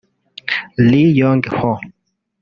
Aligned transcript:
Ri 0.87 1.03
Yong 1.19 1.43
Ho 1.57 1.71